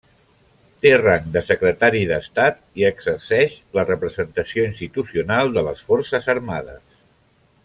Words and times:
Té 0.85 0.93
rang 1.01 1.27
de 1.35 1.43
secretari 1.49 2.01
d'estat 2.13 2.57
i 2.83 2.87
exerceix 2.89 3.59
la 3.81 3.85
representació 3.93 4.67
institucional 4.73 5.57
de 5.59 5.69
les 5.69 5.89
Forces 5.91 6.33
Armades. 6.37 7.01